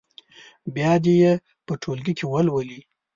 [0.75, 1.33] بیا دې یې
[1.65, 2.81] په ټولګي کې ولولي.